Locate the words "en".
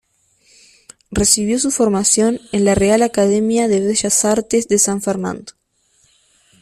2.51-2.65